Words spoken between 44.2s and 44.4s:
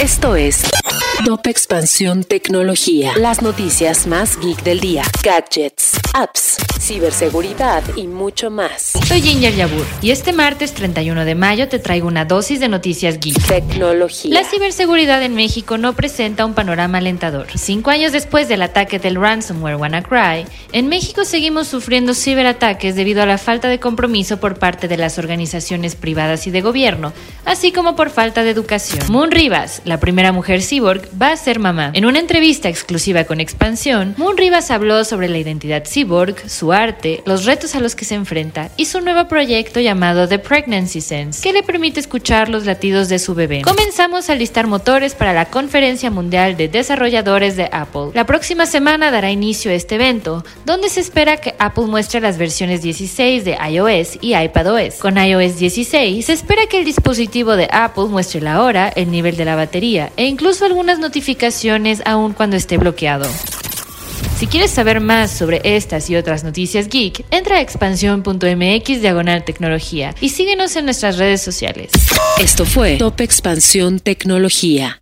a